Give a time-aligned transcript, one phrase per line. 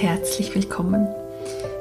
[0.00, 1.08] herzlich willkommen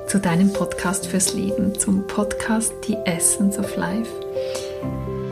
[0.08, 4.10] zu deinem Podcast fürs Leben, zum Podcast The Essence of Life.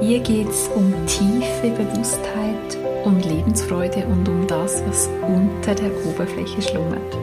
[0.02, 6.62] Hier geht es um tiefe Bewusstheit, um Lebensfreude und um das, was unter der Oberfläche
[6.62, 7.18] schlummert.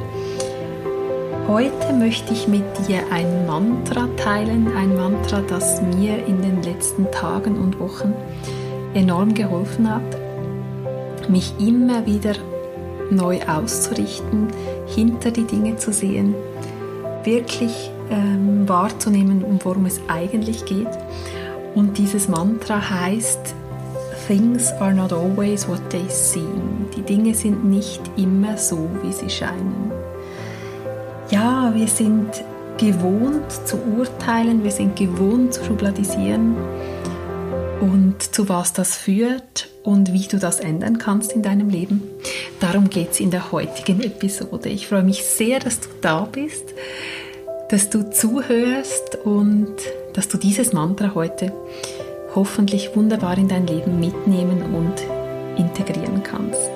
[1.47, 7.09] Heute möchte ich mit dir ein Mantra teilen, ein Mantra, das mir in den letzten
[7.13, 8.13] Tagen und Wochen
[8.95, 12.35] enorm geholfen hat, mich immer wieder
[13.13, 14.49] neu auszurichten,
[14.95, 16.35] hinter die Dinge zu sehen,
[17.25, 20.89] wirklich ähm, wahrzunehmen, um worum es eigentlich geht.
[21.75, 23.55] Und dieses Mantra heißt,
[24.27, 26.87] Things are not always what they seem.
[26.97, 29.91] Die Dinge sind nicht immer so, wie sie scheinen.
[31.31, 32.29] Ja, wir sind
[32.79, 36.55] gewohnt zu urteilen, wir sind gewohnt zu schubladisieren
[37.83, 42.01] und zu was das führt und wie du das ändern kannst in deinem Leben.
[42.61, 44.69] Darum geht es in der heutigen Episode.
[44.69, 46.65] Ich freue mich sehr, dass du da bist,
[47.71, 49.75] dass du zuhörst und
[50.15, 51.53] dass du dieses Mantra heute
[52.37, 54.95] hoffentlich wunderbar in dein Leben mitnehmen und
[55.59, 56.71] integrieren kannst.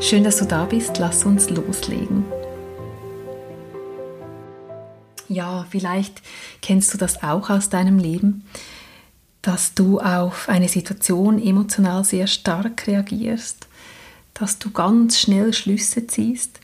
[0.00, 0.98] Schön, dass du da bist.
[0.98, 2.26] Lass uns loslegen.
[5.26, 6.20] Ja, vielleicht
[6.60, 8.44] kennst du das auch aus deinem Leben
[9.42, 13.66] dass du auf eine Situation emotional sehr stark reagierst,
[14.34, 16.60] dass du ganz schnell Schlüsse ziehst.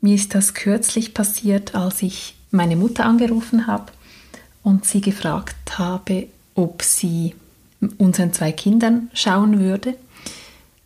[0.00, 3.92] Mir ist das kürzlich passiert, als ich meine Mutter angerufen habe
[4.62, 7.34] und sie gefragt habe, ob sie
[7.98, 9.94] unseren zwei Kindern schauen würde.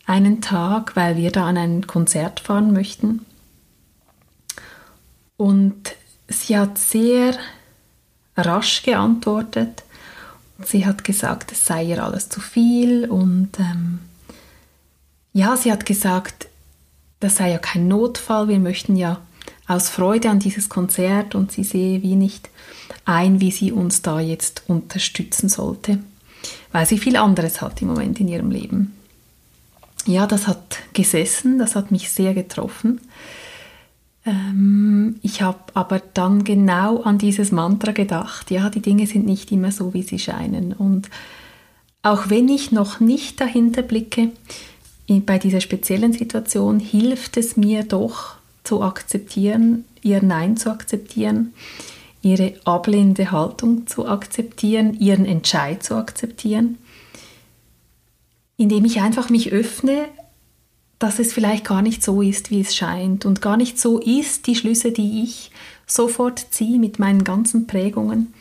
[0.05, 3.25] Einen Tag, weil wir da an ein Konzert fahren möchten.
[5.37, 5.95] Und
[6.27, 7.35] sie hat sehr
[8.37, 9.83] rasch geantwortet,
[10.63, 13.99] Sie hat gesagt, es sei ihr alles zu viel und ähm,
[15.33, 16.47] ja, sie hat gesagt,
[17.19, 19.19] das sei ja kein Notfall, wir möchten ja
[19.67, 22.49] aus Freude an dieses Konzert und sie sehe wie nicht
[23.03, 25.99] ein, wie sie uns da jetzt unterstützen sollte,
[26.71, 28.95] weil sie viel anderes hat im Moment in ihrem Leben.
[30.05, 33.01] Ja, das hat gesessen, das hat mich sehr getroffen.
[34.25, 39.51] Ähm, ich habe aber dann genau an dieses Mantra gedacht, ja, die Dinge sind nicht
[39.51, 40.73] immer so, wie sie scheinen.
[40.73, 41.09] Und
[42.01, 44.31] auch wenn ich noch nicht dahinter blicke,
[45.07, 51.53] bei dieser speziellen Situation hilft es mir doch zu akzeptieren, ihr Nein zu akzeptieren,
[52.23, 56.79] ihre ablehnende Haltung zu akzeptieren, ihren Entscheid zu akzeptieren,
[58.57, 60.07] indem ich einfach mich öffne
[60.99, 64.47] dass es vielleicht gar nicht so ist, wie es scheint und gar nicht so ist,
[64.47, 65.51] die Schlüsse, die ich
[65.85, 68.33] sofort ziehe mit meinen ganzen Prägungen,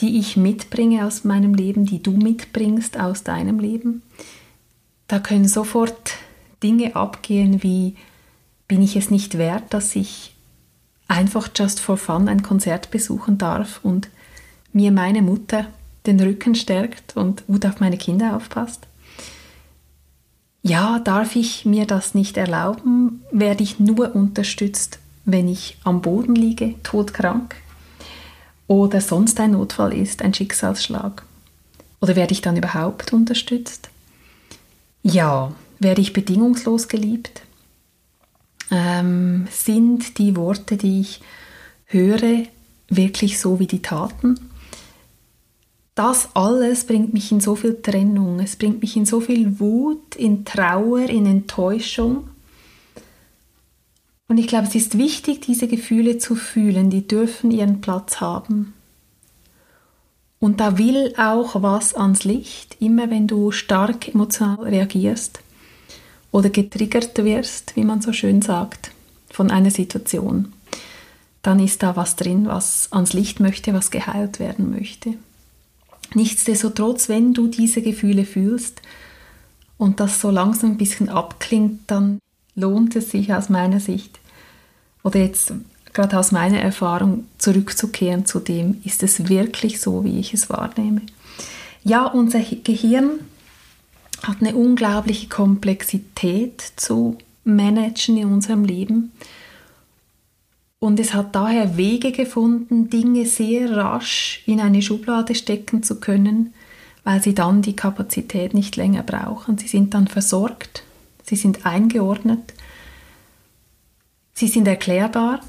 [0.00, 4.02] die ich mitbringe aus meinem Leben, die du mitbringst aus deinem Leben.
[5.08, 6.12] Da können sofort
[6.62, 7.96] Dinge abgehen wie,
[8.68, 10.34] bin ich es nicht wert, dass ich
[11.08, 14.08] einfach just for fun ein Konzert besuchen darf und
[14.72, 15.66] mir meine Mutter
[16.06, 18.86] den Rücken stärkt und gut auf meine Kinder aufpasst?
[20.62, 26.34] Ja, darf ich mir das nicht erlauben, werde ich nur unterstützt, wenn ich am Boden
[26.34, 27.56] liege, todkrank
[28.66, 31.24] oder sonst ein Notfall ist, ein Schicksalsschlag.
[32.00, 33.90] Oder werde ich dann überhaupt unterstützt?
[35.02, 37.42] Ja, werde ich bedingungslos geliebt?
[38.70, 41.20] Ähm, sind die Worte, die ich
[41.86, 42.44] höre,
[42.88, 44.49] wirklich so wie die Taten?
[46.00, 50.16] Das alles bringt mich in so viel Trennung, es bringt mich in so viel Wut,
[50.16, 52.30] in Trauer, in Enttäuschung.
[54.26, 58.72] Und ich glaube, es ist wichtig, diese Gefühle zu fühlen, die dürfen ihren Platz haben.
[60.38, 65.40] Und da will auch was ans Licht, immer wenn du stark emotional reagierst
[66.32, 68.90] oder getriggert wirst, wie man so schön sagt,
[69.30, 70.54] von einer Situation,
[71.42, 75.16] dann ist da was drin, was ans Licht möchte, was geheilt werden möchte.
[76.14, 78.82] Nichtsdestotrotz, wenn du diese Gefühle fühlst
[79.78, 82.18] und das so langsam ein bisschen abklingt, dann
[82.54, 84.18] lohnt es sich aus meiner Sicht
[85.02, 85.52] oder jetzt
[85.92, 91.02] gerade aus meiner Erfahrung zurückzukehren zu dem, ist es wirklich so, wie ich es wahrnehme.
[91.82, 93.20] Ja, unser Gehirn
[94.22, 99.12] hat eine unglaubliche Komplexität zu managen in unserem Leben.
[100.80, 106.54] Und es hat daher Wege gefunden, Dinge sehr rasch in eine Schublade stecken zu können,
[107.04, 109.58] weil sie dann die Kapazität nicht länger brauchen.
[109.58, 110.82] Sie sind dann versorgt,
[111.22, 112.54] sie sind eingeordnet,
[114.32, 115.40] sie sind erklärbar.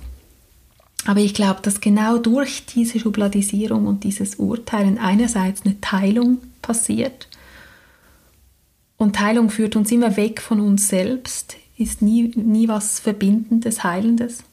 [1.05, 7.29] Aber ich glaube, dass genau durch diese Schubladisierung und dieses Urteilen einerseits eine Teilung passiert.
[8.97, 14.43] Und Teilung führt uns immer weg von uns selbst, ist nie, nie was Verbindendes, Heilendes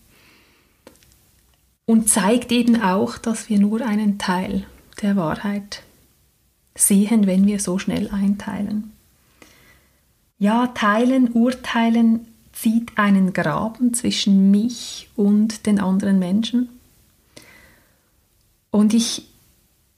[1.88, 4.66] und zeigt eben auch, dass wir nur einen Teil
[5.00, 5.82] der Wahrheit
[6.74, 8.92] sehen, wenn wir so schnell einteilen.
[10.38, 16.68] Ja, teilen, urteilen zieht einen Graben zwischen mich und den anderen Menschen.
[18.70, 19.26] Und ich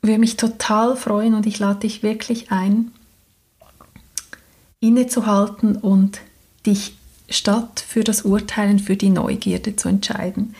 [0.01, 2.93] würde mich total freuen und ich lade dich wirklich ein,
[4.79, 6.21] innezuhalten und
[6.65, 6.95] dich
[7.29, 10.55] statt für das Urteilen für die Neugierde zu entscheiden.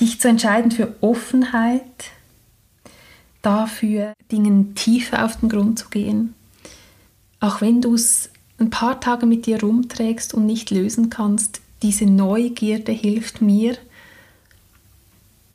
[0.00, 2.10] Dich zu entscheiden für Offenheit,
[3.42, 6.34] dafür Dingen tiefer auf den Grund zu gehen.
[7.40, 12.06] Auch wenn du es ein paar Tage mit dir rumträgst und nicht lösen kannst, diese
[12.06, 13.76] Neugierde hilft mir,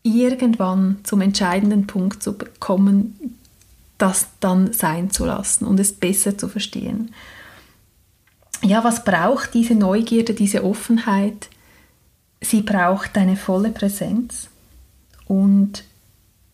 [0.04, 3.38] irgendwann zum entscheidenden Punkt zu kommen,
[3.98, 7.14] das dann sein zu lassen und es besser zu verstehen.
[8.62, 11.50] Ja, was braucht diese Neugierde, diese Offenheit?
[12.42, 14.50] Sie braucht eine volle Präsenz
[15.26, 15.84] und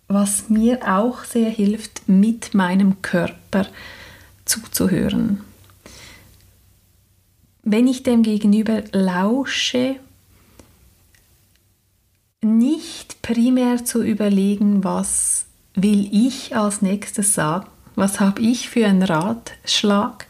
[0.08, 3.68] was mir auch sehr hilft, mit meinem Körper
[4.46, 5.42] zuzuhören.
[7.64, 9.96] Wenn ich dem Gegenüber lausche,
[12.42, 19.02] nicht primär zu überlegen, was will ich als nächstes sagen, was habe ich für einen
[19.02, 20.28] Ratschlag.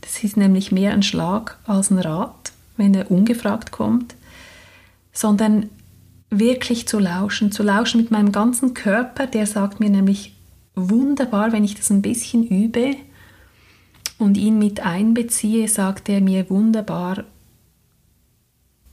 [0.00, 4.16] Das ist nämlich mehr ein Schlag als ein Rat, wenn er ungefragt kommt,
[5.14, 5.70] sondern
[6.28, 10.34] wirklich zu lauschen, zu lauschen mit meinem ganzen Körper, der sagt mir nämlich
[10.74, 12.96] wunderbar, wenn ich das ein bisschen übe
[14.18, 17.24] und ihn mit einbeziehe, sagt er mir wunderbar,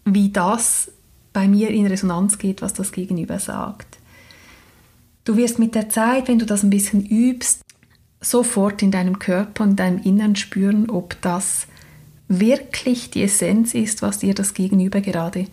[0.06, 0.92] wie das
[1.34, 3.98] bei mir in Resonanz geht, was das Gegenüber sagt.
[5.24, 7.62] Du wirst mit der Zeit, wenn du das ein bisschen übst,
[8.20, 11.68] sofort in deinem Körper und deinem Innern spüren, ob das
[12.28, 15.48] wirklich die Essenz ist, was dir das Gegenüber gerade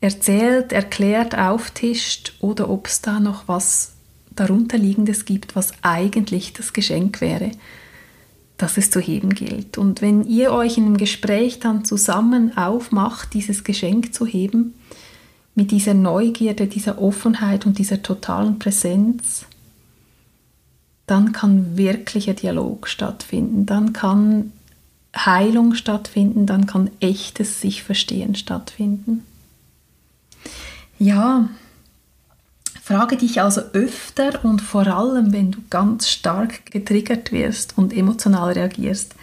[0.00, 3.92] erzählt, erklärt, auftischt oder ob es da noch was
[4.34, 7.50] darunterliegendes gibt, was eigentlich das Geschenk wäre,
[8.58, 9.78] das es zu heben gilt.
[9.78, 14.74] Und wenn ihr euch in einem Gespräch dann zusammen aufmacht, dieses Geschenk zu heben,
[15.54, 19.46] mit dieser Neugierde, dieser Offenheit und dieser totalen Präsenz,
[21.06, 24.52] dann kann wirklicher Dialog stattfinden, dann kann
[25.16, 29.24] Heilung stattfinden, dann kann echtes sich verstehen stattfinden.
[30.98, 31.48] Ja,
[32.86, 38.52] Frage dich also öfter und vor allem, wenn du ganz stark getriggert wirst und emotional
[38.52, 39.16] reagierst,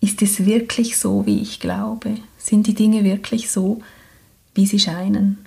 [0.00, 2.14] ist es wirklich so, wie ich glaube?
[2.38, 3.82] Sind die Dinge wirklich so,
[4.54, 5.44] wie sie scheinen?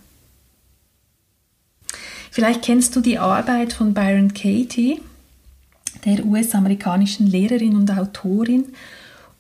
[2.30, 5.02] Vielleicht kennst du die Arbeit von Byron Katie,
[6.06, 8.66] der US-amerikanischen Lehrerin und Autorin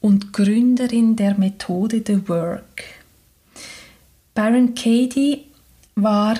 [0.01, 2.85] und Gründerin der Methode The Work.
[4.33, 5.48] Byron Katie
[6.03, 6.35] war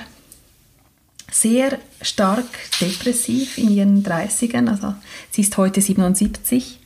[1.30, 2.46] sehr stark
[2.80, 4.94] depressiv in ihren 30ern, also
[5.30, 6.80] sie ist heute 77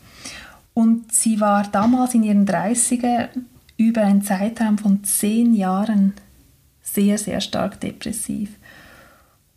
[0.74, 3.28] und sie war damals in ihren 30ern
[3.76, 6.14] über einen Zeitraum von zehn Jahren
[6.82, 8.50] sehr, sehr stark depressiv.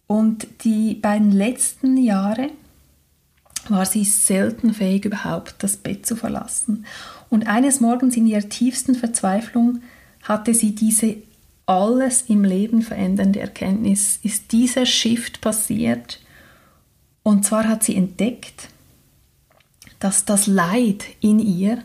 [0.07, 2.49] Und die beiden letzten Jahre
[3.67, 6.85] war sie selten fähig, überhaupt das Bett zu verlassen.
[7.29, 9.81] Und eines Morgens in ihrer tiefsten Verzweiflung
[10.23, 11.17] hatte sie diese
[11.67, 16.19] alles im Leben verändernde Erkenntnis ist dieser Shift passiert.
[17.23, 18.69] Und zwar hat sie entdeckt,
[19.99, 21.83] dass das Leid in ihr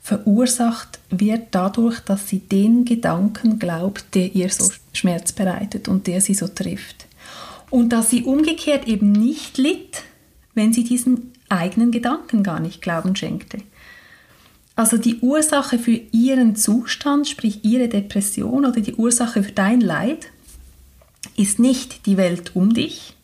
[0.00, 6.20] verursacht wird dadurch, dass sie den Gedanken glaubt, der ihr so Schmerz bereitet und der
[6.20, 7.06] sie so trifft.
[7.70, 10.04] Und dass sie umgekehrt eben nicht litt,
[10.54, 13.58] wenn sie diesen eigenen Gedanken gar nicht Glauben schenkte.
[14.78, 20.28] Also die Ursache für ihren Zustand, sprich ihre Depression oder die Ursache für dein Leid,
[21.36, 23.16] ist nicht die Welt um dich,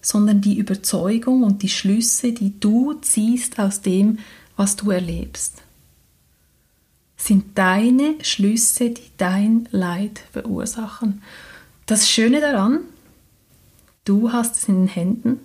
[0.00, 4.20] sondern die Überzeugung und die Schlüsse, die du ziehst aus dem,
[4.56, 5.62] was du erlebst.
[7.16, 11.24] Sind deine Schlüsse, die dein Leid verursachen.
[11.86, 12.82] Das Schöne daran,
[14.04, 15.40] du hast es in den Händen.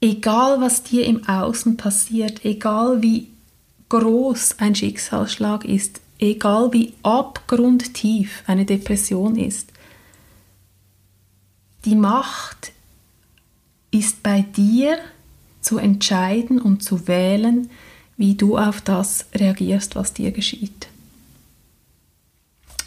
[0.00, 3.29] Egal was dir im Außen passiert, egal wie
[3.90, 9.70] groß ein Schicksalsschlag ist, egal wie abgrundtief eine Depression ist,
[11.84, 12.72] die Macht
[13.90, 14.98] ist bei dir
[15.60, 17.70] zu entscheiden und zu wählen,
[18.16, 20.88] wie du auf das reagierst, was dir geschieht.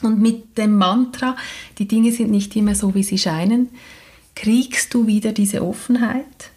[0.01, 1.35] Und mit dem Mantra,
[1.77, 3.69] die Dinge sind nicht immer so, wie sie scheinen,
[4.35, 6.51] kriegst du wieder diese Offenheit.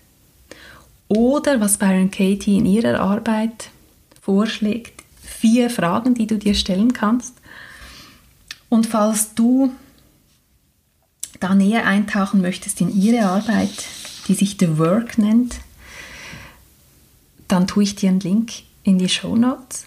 [1.09, 3.71] Oder was Byron Katie in ihrer Arbeit
[4.27, 7.35] vorschlägt, vier Fragen, die du dir stellen kannst.
[8.69, 9.71] Und falls du
[11.39, 13.87] da näher eintauchen möchtest in ihre Arbeit,
[14.27, 15.61] die sich The Work nennt,
[17.47, 18.51] dann tue ich dir einen Link
[18.83, 19.87] in die Show Notes.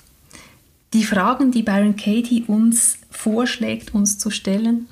[0.94, 4.88] Die Fragen, die Byron Katie uns vorschlägt, uns zu stellen,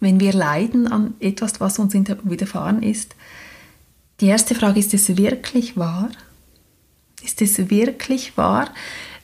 [0.00, 3.14] wenn wir leiden an etwas, was uns widerfahren ist,
[4.20, 6.08] die erste Frage, ist es wirklich wahr?
[7.26, 8.70] Ist es wirklich wahr,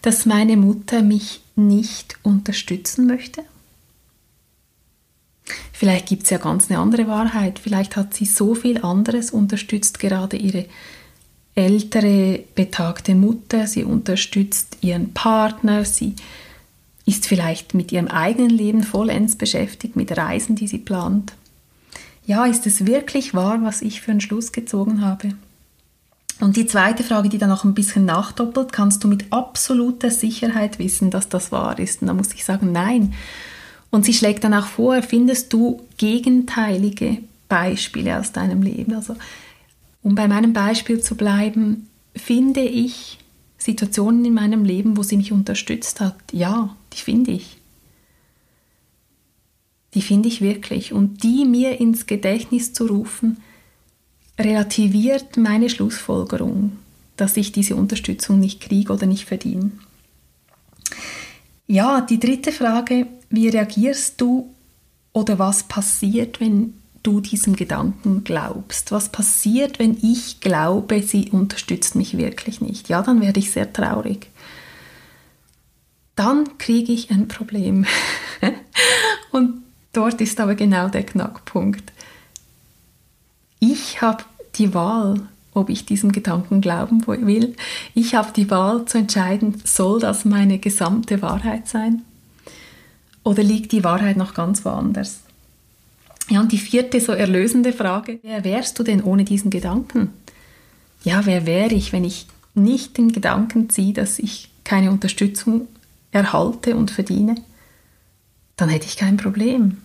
[0.03, 3.45] dass meine Mutter mich nicht unterstützen möchte?
[5.73, 7.61] Vielleicht gibt es ja ganz eine andere Wahrheit.
[7.61, 10.67] Vielleicht hat sie so viel anderes unterstützt, gerade ihre
[11.55, 13.69] ältere, betagte Mutter.
[13.69, 15.85] Sie unterstützt ihren Partner.
[15.85, 16.17] Sie
[17.07, 21.35] ist vielleicht mit ihrem eigenen Leben vollends beschäftigt, mit Reisen, die sie plant.
[22.27, 25.35] Ja, ist es wirklich wahr, was ich für einen Schluss gezogen habe?
[26.41, 30.79] Und die zweite Frage, die dann noch ein bisschen nachdoppelt, kannst du mit absoluter Sicherheit
[30.79, 32.03] wissen, dass das wahr ist?
[32.03, 33.15] Und da muss ich sagen, nein.
[33.91, 38.95] Und sie schlägt dann auch vor, findest du gegenteilige Beispiele aus deinem Leben?
[38.95, 39.17] Also,
[40.03, 43.19] um bei meinem Beispiel zu bleiben, finde ich
[43.59, 46.17] Situationen in meinem Leben, wo sie mich unterstützt hat.
[46.33, 47.59] Ja, die finde ich.
[49.95, 50.93] Die finde ich wirklich.
[50.93, 53.37] Und die mir ins Gedächtnis zu rufen,
[54.39, 56.73] relativiert meine Schlussfolgerung,
[57.17, 59.71] dass ich diese Unterstützung nicht kriege oder nicht verdiene.
[61.67, 64.55] Ja, die dritte Frage, wie reagierst du
[65.12, 68.93] oder was passiert, wenn du diesem Gedanken glaubst?
[68.93, 72.89] Was passiert, wenn ich glaube, sie unterstützt mich wirklich nicht?
[72.89, 74.29] Ja, dann werde ich sehr traurig.
[76.15, 77.87] Dann kriege ich ein Problem.
[79.33, 79.62] Und
[79.93, 81.93] dort ist aber genau der Knackpunkt.
[83.64, 84.25] Ich habe
[84.57, 85.21] die Wahl,
[85.54, 87.54] ob ich diesem Gedanken glauben will.
[87.95, 92.02] Ich habe die Wahl zu entscheiden, soll das meine gesamte Wahrheit sein?
[93.23, 95.21] Oder liegt die Wahrheit noch ganz woanders?
[96.28, 100.11] Ja, und die vierte so erlösende Frage, wer wärst du denn ohne diesen Gedanken?
[101.04, 102.26] Ja, wer wäre ich, wenn ich
[102.57, 105.69] nicht den Gedanken ziehe, dass ich keine Unterstützung
[106.11, 107.37] erhalte und verdiene?
[108.57, 109.76] Dann hätte ich kein Problem.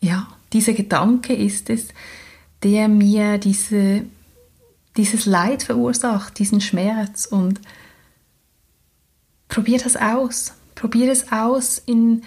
[0.00, 1.88] Ja, dieser Gedanke ist es,
[2.62, 4.04] der mir diese,
[4.96, 7.60] dieses Leid verursacht, diesen Schmerz und
[9.48, 10.54] probier das aus.
[10.74, 12.22] Probier es aus in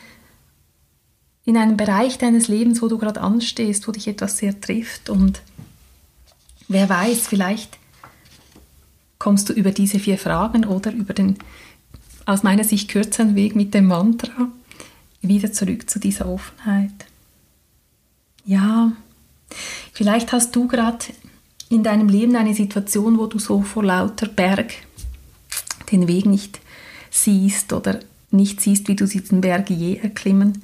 [1.43, 5.41] in einem Bereich deines Lebens, wo du gerade anstehst, wo dich etwas sehr trifft und
[6.67, 7.77] wer weiß, vielleicht
[9.17, 11.37] kommst du über diese vier Fragen oder über den
[12.25, 14.49] aus meiner Sicht kürzeren Weg mit dem Mantra
[15.21, 16.91] wieder zurück zu dieser Offenheit.
[18.45, 18.91] Ja,
[19.93, 21.05] vielleicht hast du gerade
[21.69, 24.74] in deinem Leben eine Situation, wo du so vor lauter Berg
[25.91, 26.60] den Weg nicht
[27.10, 28.00] siehst oder
[28.31, 30.63] nicht siehst, wie du diesen Berg je erklimmen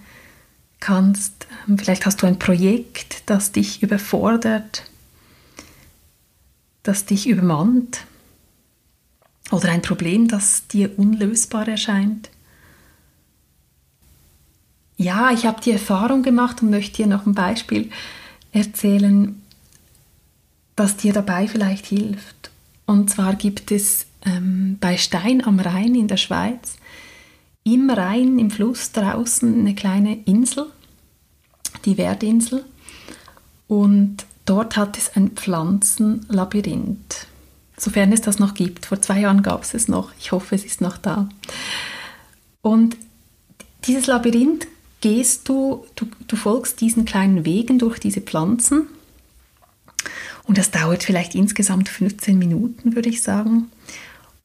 [0.79, 1.47] kannst.
[1.77, 4.83] Vielleicht hast du ein Projekt, das dich überfordert,
[6.83, 8.05] das dich übermannt
[9.51, 12.29] oder ein Problem, das dir unlösbar erscheint.
[14.97, 17.89] Ja, ich habe die Erfahrung gemacht und möchte dir noch ein Beispiel
[18.51, 19.41] erzählen,
[20.75, 22.51] das dir dabei vielleicht hilft.
[22.85, 26.77] Und zwar gibt es ähm, bei Stein am Rhein in der Schweiz
[27.73, 30.67] im Rhein, im Fluss draußen eine kleine Insel,
[31.83, 32.63] die Werdinsel.
[33.67, 37.27] Und dort hat es ein Pflanzenlabyrinth.
[37.75, 38.85] Sofern es das noch gibt.
[38.85, 40.13] Vor zwei Jahren gab es es noch.
[40.17, 41.27] Ich hoffe, es ist noch da.
[42.61, 42.95] Und
[43.83, 44.67] dieses Labyrinth
[45.01, 48.87] gehst du, du, du folgst diesen kleinen Wegen durch diese Pflanzen.
[50.43, 53.69] Und das dauert vielleicht insgesamt 15 Minuten, würde ich sagen.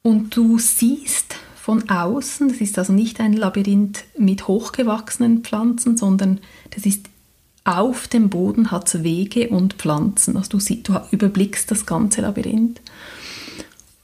[0.02, 2.48] Und du siehst von außen.
[2.48, 6.40] Das ist also nicht ein Labyrinth mit hochgewachsenen Pflanzen, sondern
[6.70, 7.06] das ist
[7.64, 10.36] auf dem Boden hat es Wege und Pflanzen.
[10.36, 12.80] Also du, siehst, du überblickst das ganze Labyrinth.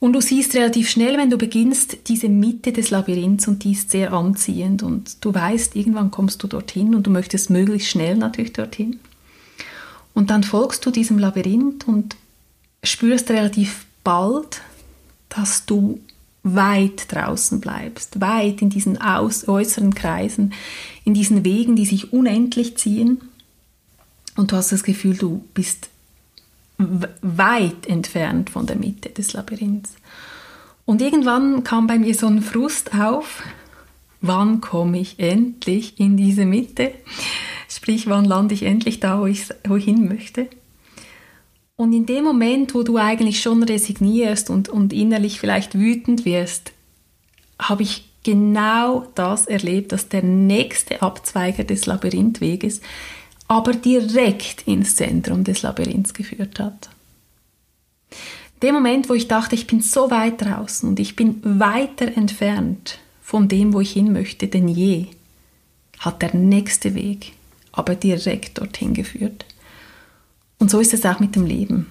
[0.01, 3.91] Und du siehst relativ schnell, wenn du beginnst, diese Mitte des Labyrinths und die ist
[3.91, 8.53] sehr anziehend und du weißt, irgendwann kommst du dorthin und du möchtest möglichst schnell natürlich
[8.53, 9.01] dorthin.
[10.15, 12.17] Und dann folgst du diesem Labyrinth und
[12.85, 14.61] spürst relativ bald,
[15.29, 16.01] dass du
[16.45, 20.55] weit draußen bleibst, weit in diesen äußeren Kreisen,
[21.05, 23.21] in diesen Wegen, die sich unendlich ziehen.
[24.37, 25.91] Und du hast das Gefühl, du bist
[26.79, 29.97] weit entfernt von der Mitte des Labyrinths.
[30.85, 33.43] Und irgendwann kam bei mir so ein Frust auf,
[34.21, 36.93] wann komme ich endlich in diese Mitte?
[37.69, 40.49] Sprich, wann lande ich endlich da, wo ich, wo hin möchte?
[41.77, 46.73] Und in dem Moment, wo du eigentlich schon resignierst und, und innerlich vielleicht wütend wirst,
[47.61, 52.81] habe ich genau das erlebt, dass der nächste Abzweiger des Labyrinthweges
[53.49, 56.91] aber direkt ins Zentrum des Labyrinths geführt hat.
[58.63, 62.99] Dem Moment, wo ich dachte, ich bin so weit draußen und ich bin weiter entfernt
[63.23, 65.07] von dem, wo ich hin möchte, denn je,
[65.99, 67.33] hat der nächste Weg
[67.73, 69.47] aber direkt dorthin geführt.
[70.59, 71.87] Und so ist es auch mit dem Leben.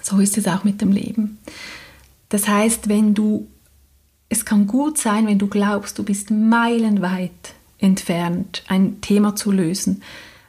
[0.00, 1.38] So ist es auch mit dem Leben.
[2.28, 3.48] Das heißt, wenn du,
[4.28, 10.02] es kann gut sein, wenn du glaubst, du bist meilenweit entfernt, ein Thema zu lösen,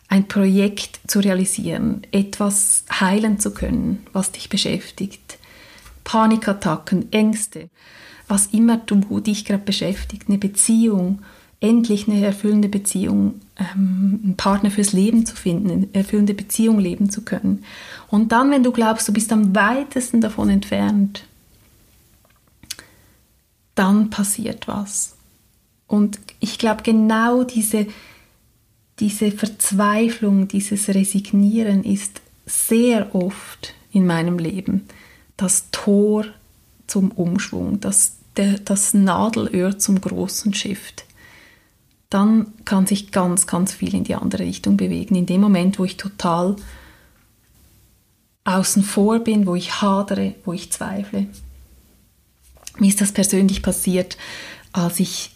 [0.07, 5.37] ein Projekt zu realisieren, etwas heilen zu können, was dich beschäftigt,
[6.03, 7.69] Panikattacken, Ängste,
[8.27, 11.21] was immer du dich gerade beschäftigt, eine Beziehung,
[11.59, 17.09] endlich eine erfüllende Beziehung, ähm, einen Partner fürs Leben zu finden, eine erfüllende Beziehung leben
[17.09, 17.65] zu können.
[18.07, 21.25] Und dann, wenn du glaubst, du bist am weitesten davon entfernt,
[23.75, 25.16] dann passiert was.
[25.87, 27.87] Und ich glaube, genau diese,
[28.99, 34.87] diese Verzweiflung, dieses Resignieren ist sehr oft in meinem Leben
[35.37, 36.25] das Tor
[36.87, 41.05] zum Umschwung, das, der, das Nadelöhr zum großen Shift.
[42.09, 45.15] Dann kann sich ganz, ganz viel in die andere Richtung bewegen.
[45.15, 46.55] In dem Moment, wo ich total
[48.45, 51.27] außen vor bin, wo ich hadere, wo ich zweifle.
[52.79, 54.17] Mir ist das persönlich passiert,
[54.71, 55.31] als ich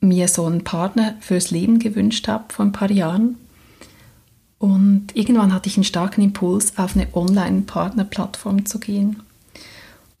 [0.00, 3.36] mir so einen Partner fürs Leben gewünscht habe vor ein paar Jahren.
[4.58, 9.22] Und irgendwann hatte ich einen starken Impuls, auf eine Online-Partnerplattform zu gehen.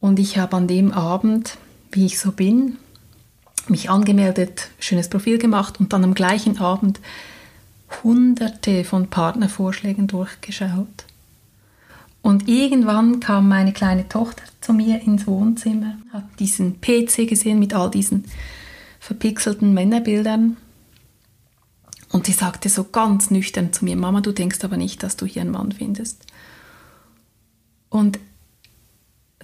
[0.00, 1.56] Und ich habe an dem Abend,
[1.92, 2.76] wie ich so bin,
[3.68, 7.00] mich angemeldet, schönes Profil gemacht und dann am gleichen Abend
[8.02, 11.04] hunderte von Partnervorschlägen durchgeschaut.
[12.22, 17.72] Und irgendwann kam meine kleine Tochter zu mir ins Wohnzimmer, hat diesen PC gesehen mit
[17.72, 18.24] all diesen
[19.06, 20.56] verpixelten Männerbildern.
[22.10, 25.26] Und sie sagte so ganz nüchtern zu mir, Mama, du denkst aber nicht, dass du
[25.26, 26.24] hier einen Mann findest.
[27.88, 28.18] Und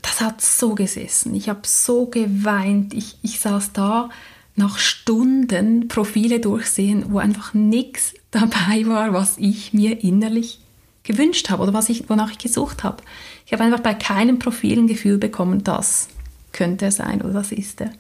[0.01, 1.35] das hat so gesessen.
[1.35, 2.93] Ich habe so geweint.
[2.93, 4.11] Ich, ich saß da
[4.57, 10.61] nach Stunden Profile durchsehen, wo einfach nichts dabei war, was ich mir innerlich
[11.05, 13.03] gewünscht habe oder was ich, wonach ich gesucht habe.
[13.47, 16.09] Ich habe einfach bei keinem Profil ein Gefühl bekommen, das
[16.53, 17.93] könnte er sein oder das ist er.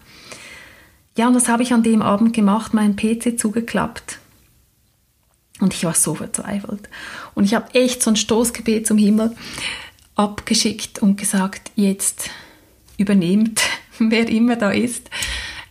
[1.16, 4.18] Ja, und das habe ich an dem Abend gemacht, meinen PC zugeklappt.
[5.60, 6.88] Und ich war so verzweifelt.
[7.34, 9.34] Und ich habe echt so ein Stoßgebet zum Himmel
[10.14, 12.30] abgeschickt und gesagt, jetzt
[12.96, 13.60] übernehmt,
[13.98, 15.10] wer immer da ist.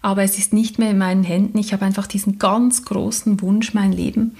[0.01, 1.57] Aber es ist nicht mehr in meinen Händen.
[1.57, 4.37] Ich habe einfach diesen ganz großen Wunsch, mein Leben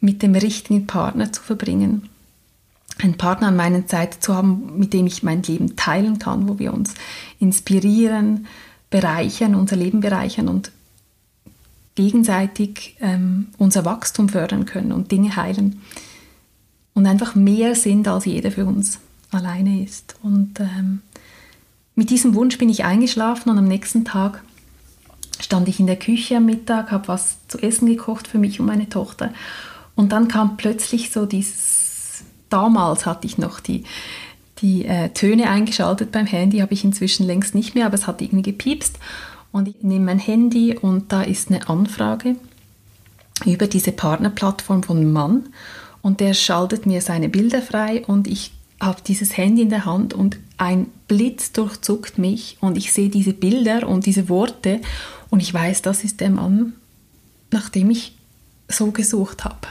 [0.00, 2.08] mit dem richtigen Partner zu verbringen.
[3.02, 6.58] Einen Partner an meiner Seite zu haben, mit dem ich mein Leben teilen kann, wo
[6.58, 6.94] wir uns
[7.38, 8.46] inspirieren,
[8.90, 10.72] bereichern, unser Leben bereichern und
[11.94, 15.82] gegenseitig ähm, unser Wachstum fördern können und Dinge heilen
[16.94, 20.16] und einfach mehr sind, als jeder für uns alleine ist.
[20.22, 21.02] Und ähm,
[21.94, 24.42] mit diesem Wunsch bin ich eingeschlafen und am nächsten Tag
[25.40, 28.66] stand ich in der Küche am Mittag, habe was zu essen gekocht für mich und
[28.66, 29.32] meine Tochter.
[29.96, 33.84] Und dann kam plötzlich so dieses, damals hatte ich noch die,
[34.60, 38.20] die äh, Töne eingeschaltet beim Handy, habe ich inzwischen längst nicht mehr, aber es hat
[38.20, 38.98] irgendwie gepiepst.
[39.52, 42.36] Und ich nehme mein Handy und da ist eine Anfrage
[43.44, 45.48] über diese Partnerplattform von Mann
[46.02, 50.14] und der schaltet mir seine Bilder frei und ich habe dieses Handy in der Hand
[50.14, 54.80] und ein Blitz durchzuckt mich und ich sehe diese Bilder und diese Worte
[55.30, 56.74] und ich weiß, das ist der Mann,
[57.50, 58.16] nach dem ich
[58.68, 59.68] so gesucht habe.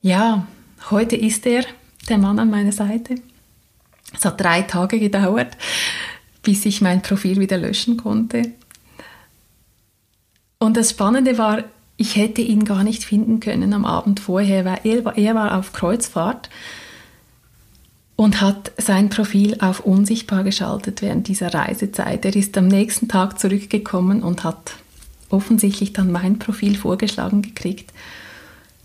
[0.00, 0.46] Ja,
[0.90, 1.64] heute ist er
[2.10, 3.14] der Mann an meiner Seite.
[4.14, 5.56] Es hat drei Tage gedauert,
[6.42, 8.52] bis ich mein Profil wieder löschen konnte.
[10.58, 11.64] Und das Spannende war,
[11.96, 15.72] ich hätte ihn gar nicht finden können am Abend vorher, weil er, er war auf
[15.72, 16.50] Kreuzfahrt
[18.16, 22.24] und hat sein Profil auf unsichtbar geschaltet während dieser Reisezeit.
[22.24, 24.74] Er ist am nächsten Tag zurückgekommen und hat
[25.30, 27.92] offensichtlich dann mein Profil vorgeschlagen gekriegt.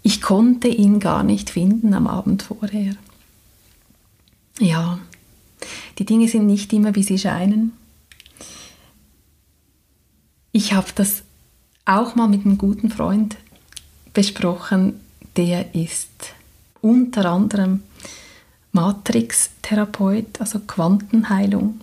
[0.04, 2.96] Ich konnte ihn gar nicht finden am Abend vorher.
[4.60, 5.00] Ja,
[5.98, 7.74] die Dinge sind nicht immer, wie sie scheinen.
[10.52, 11.24] Ich habe das
[11.86, 13.36] auch mal mit einem guten Freund
[14.14, 15.00] besprochen,
[15.36, 16.10] der ist
[16.82, 17.84] unter anderem
[18.72, 21.82] Matrix-Therapeut, also Quantenheilung.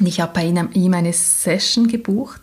[0.00, 2.40] Und ich habe bei ihm eine Session gebucht,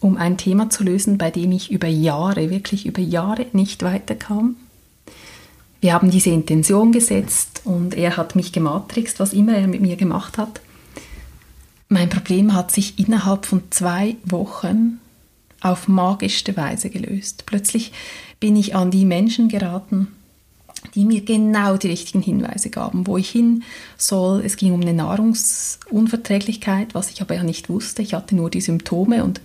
[0.00, 4.56] um ein Thema zu lösen, bei dem ich über Jahre, wirklich über Jahre nicht weiterkam
[5.80, 9.96] wir haben diese Intention gesetzt und er hat mich gematrixt, was immer er mit mir
[9.96, 10.60] gemacht hat.
[11.90, 15.00] mein Problem hat sich innerhalb von zwei Wochen
[15.60, 17.44] auf magischste Weise gelöst.
[17.46, 17.92] Plötzlich
[18.40, 20.08] bin ich an die Menschen geraten,
[20.94, 23.62] die mir genau die richtigen Hinweise gaben, wo ich hin
[23.96, 24.42] soll.
[24.44, 28.02] Es ging um eine Nahrungsunverträglichkeit, was ich aber ja nicht wusste.
[28.02, 29.40] Ich hatte nur die Symptome und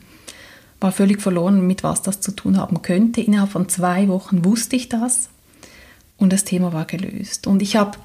[0.80, 3.22] war völlig verloren, mit was das zu tun haben könnte.
[3.22, 5.30] Innerhalb von zwei Wochen wusste ich das
[6.24, 7.48] und das Thema war gelöst.
[7.48, 7.98] Und ich habe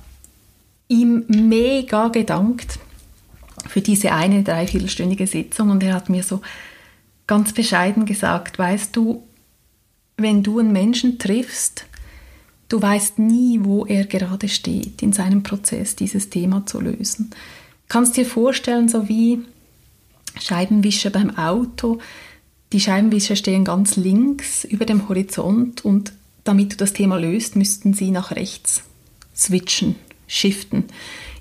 [0.89, 2.79] ihm mega gedankt
[3.69, 6.41] für diese eine dreiviertelstündige Sitzung und er hat mir so
[7.27, 9.23] ganz bescheiden gesagt, weißt du,
[10.17, 11.87] wenn du einen Menschen triffst,
[12.69, 17.31] du weißt nie, wo er gerade steht in seinem Prozess, dieses Thema zu lösen.
[17.89, 19.43] Kannst dir vorstellen, so wie
[20.41, 21.99] Scheibenwischer beim Auto,
[22.73, 26.13] die Scheibenwischer stehen ganz links über dem Horizont und
[26.49, 28.83] damit du das Thema löst, müssten sie nach rechts
[29.37, 30.85] switchen, shiften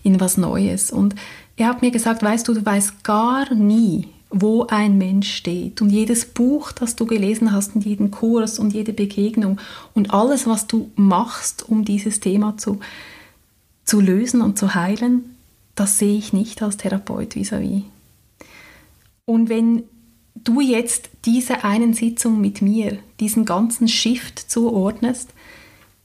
[0.04, 0.92] in was Neues.
[0.92, 1.16] Und
[1.56, 5.82] er hat mir gesagt, weißt du, du weißt gar nie, wo ein Mensch steht.
[5.82, 9.60] Und jedes Buch, das du gelesen hast und jeden Kurs und jede Begegnung
[9.94, 12.80] und alles, was du machst, um dieses Thema zu,
[13.86, 15.38] zu lösen und zu heilen,
[15.76, 17.84] das sehe ich nicht als Therapeut vis-à-vis.
[17.84, 17.84] -vis.
[19.26, 19.84] Und wenn
[20.44, 25.30] du jetzt diese einen Sitzung mit mir, diesen ganzen Shift zuordnest,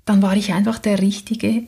[0.04, 1.64] dann war ich einfach der richtige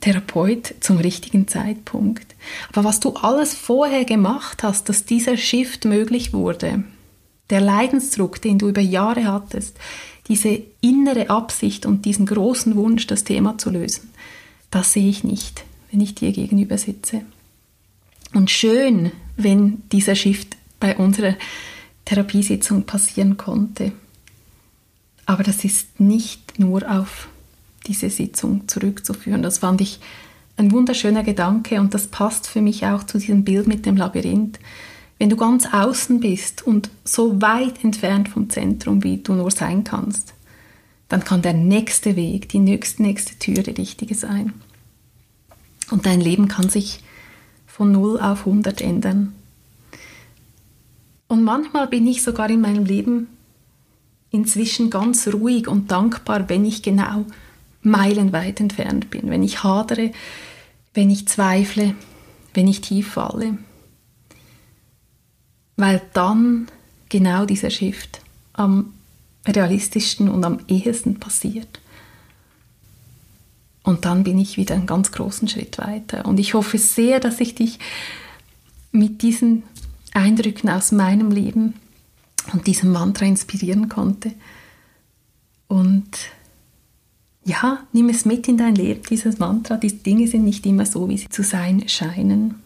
[0.00, 2.34] Therapeut zum richtigen Zeitpunkt.
[2.72, 6.84] Aber was du alles vorher gemacht hast, dass dieser Shift möglich wurde,
[7.50, 9.76] der Leidensdruck, den du über Jahre hattest,
[10.28, 14.10] diese innere Absicht und diesen großen Wunsch, das Thema zu lösen,
[14.70, 17.22] das sehe ich nicht, wenn ich dir gegenüber sitze.
[18.34, 21.34] Und schön, wenn dieser Shift bei unserer
[22.08, 23.92] Therapiesitzung passieren konnte.
[25.26, 27.28] Aber das ist nicht nur auf
[27.86, 29.42] diese Sitzung zurückzuführen.
[29.42, 30.00] Das fand ich
[30.56, 34.58] ein wunderschöner Gedanke und das passt für mich auch zu diesem Bild mit dem Labyrinth.
[35.18, 39.84] Wenn du ganz außen bist und so weit entfernt vom Zentrum, wie du nur sein
[39.84, 40.32] kannst,
[41.10, 44.54] dann kann der nächste Weg, die nächste, Tür die richtige sein.
[45.90, 47.00] Und dein Leben kann sich
[47.66, 49.34] von 0 auf 100 ändern.
[51.28, 53.28] Und manchmal bin ich sogar in meinem Leben
[54.30, 57.26] inzwischen ganz ruhig und dankbar, wenn ich genau
[57.82, 60.12] meilenweit entfernt bin, wenn ich hadere,
[60.94, 61.94] wenn ich zweifle,
[62.54, 63.58] wenn ich tief falle.
[65.76, 66.68] Weil dann
[67.08, 68.20] genau dieser Shift
[68.52, 68.94] am
[69.46, 71.80] realistischsten und am ehesten passiert.
[73.82, 76.26] Und dann bin ich wieder einen ganz großen Schritt weiter.
[76.26, 77.78] Und ich hoffe sehr, dass ich dich
[78.92, 79.62] mit diesen
[80.14, 81.74] Eindrücken aus meinem Leben
[82.52, 84.32] und diesem Mantra inspirieren konnte.
[85.66, 86.08] Und
[87.44, 89.76] ja, nimm es mit in dein Leben, dieses Mantra.
[89.76, 92.56] Die Dinge sind nicht immer so, wie sie zu sein scheinen.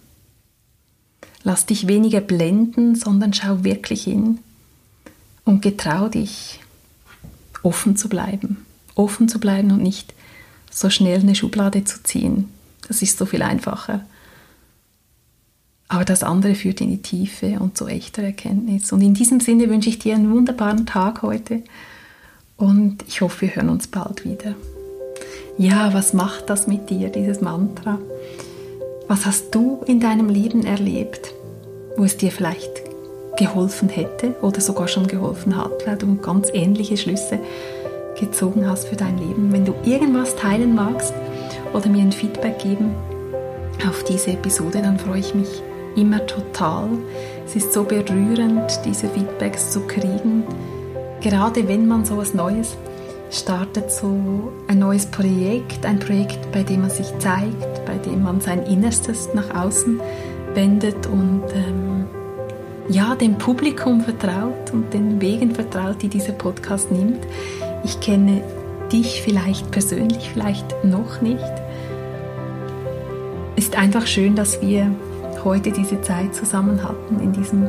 [1.45, 4.39] Lass dich weniger blenden, sondern schau wirklich hin
[5.45, 6.61] und getrau dich,
[7.63, 8.65] offen zu bleiben.
[8.95, 10.15] Offen zu bleiben und nicht
[10.71, 12.49] so schnell eine Schublade zu ziehen.
[12.87, 14.05] Das ist so viel einfacher.
[15.93, 18.93] Aber das andere führt in die Tiefe und zu echter Erkenntnis.
[18.93, 21.63] Und in diesem Sinne wünsche ich dir einen wunderbaren Tag heute
[22.57, 24.55] und ich hoffe, wir hören uns bald wieder.
[25.59, 27.99] Ja, was macht das mit dir, dieses Mantra?
[29.07, 31.35] Was hast du in deinem Leben erlebt,
[31.99, 32.73] wo es dir vielleicht
[33.37, 37.39] geholfen hätte oder sogar schon geholfen hat, weil du ganz ähnliche Schlüsse
[38.19, 39.53] gezogen hast für dein Leben?
[39.53, 41.13] Wenn du irgendwas teilen magst
[41.75, 42.95] oder mir ein Feedback geben
[43.87, 45.63] auf diese Episode, dann freue ich mich
[45.97, 46.89] immer total.
[47.47, 50.45] Es ist so berührend, diese Feedbacks zu kriegen,
[51.21, 52.77] gerade wenn man so etwas Neues
[53.33, 58.41] startet so ein neues Projekt, ein Projekt, bei dem man sich zeigt, bei dem man
[58.41, 60.01] sein Innerstes nach außen
[60.55, 62.07] wendet und ähm,
[62.89, 67.27] ja, dem Publikum vertraut und den Wegen vertraut, die dieser Podcast nimmt.
[67.85, 68.43] Ich kenne
[68.93, 71.53] dich vielleicht persönlich, vielleicht noch nicht.
[73.57, 74.91] Ist einfach schön, dass wir
[75.45, 77.69] heute diese Zeit zusammen hatten in diesem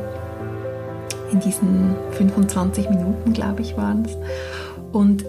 [1.32, 4.16] in diesen 25 Minuten, glaube ich, waren es.
[4.92, 5.26] Und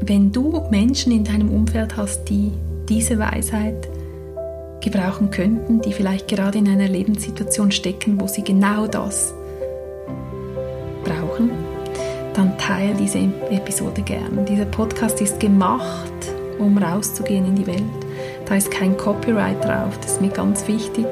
[0.00, 2.50] wenn du Menschen in deinem Umfeld hast, die
[2.88, 3.88] diese Weisheit
[4.80, 9.32] gebrauchen könnten, die vielleicht gerade in einer Lebenssituation stecken, wo sie genau das
[11.04, 11.50] brauchen,
[12.34, 13.18] dann teile diese
[13.50, 14.44] Episode gern.
[14.46, 16.12] Dieser Podcast ist gemacht,
[16.58, 17.82] um rauszugehen in die Welt.
[18.46, 21.06] Da ist kein Copyright drauf, das ist mir ganz wichtig.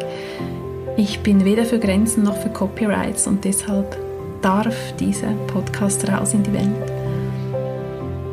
[0.96, 3.96] Ich bin weder für Grenzen noch für Copyrights und deshalb
[4.42, 6.92] darf dieser Podcast raus in die Welt,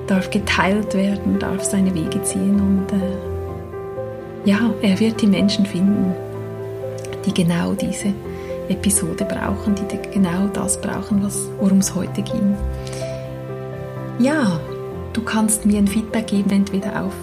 [0.08, 6.14] darf geteilt werden, darf seine Wege ziehen und äh, ja, er wird die Menschen finden,
[7.26, 8.14] die genau diese
[8.70, 11.22] Episode brauchen, die genau das brauchen,
[11.60, 12.56] worum es heute ging.
[14.20, 14.60] Ja,
[15.14, 17.14] du kannst mir ein Feedback geben, entweder auf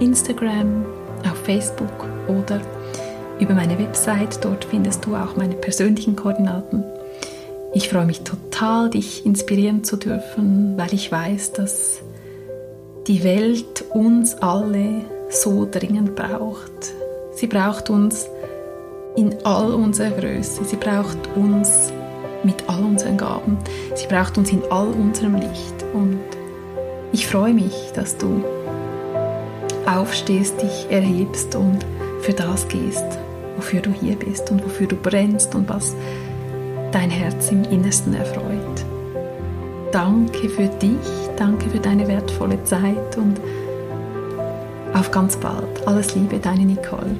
[0.00, 0.84] Instagram,
[1.24, 2.60] auf Facebook oder
[3.42, 4.44] über meine Website.
[4.44, 6.84] Dort findest du auch meine persönlichen Koordinaten.
[7.74, 12.02] Ich freue mich total, dich inspirieren zu dürfen, weil ich weiß, dass
[13.06, 16.70] die Welt uns alle so dringend braucht.
[17.34, 18.28] Sie braucht uns
[19.16, 20.64] in all unserer Größe.
[20.64, 21.92] Sie braucht uns
[22.44, 23.58] mit all unseren Gaben.
[23.94, 25.84] Sie braucht uns in all unserem Licht.
[25.94, 26.20] Und
[27.12, 28.44] ich freue mich, dass du
[29.86, 31.84] aufstehst, dich erhebst und
[32.20, 33.18] für das gehst,
[33.62, 35.94] wofür du hier bist und wofür du brennst und was
[36.90, 38.84] dein Herz im Innersten erfreut.
[39.92, 40.98] Danke für dich,
[41.36, 43.40] danke für deine wertvolle Zeit und
[44.94, 45.86] auf ganz bald.
[45.86, 47.14] Alles Liebe, deine Nicole.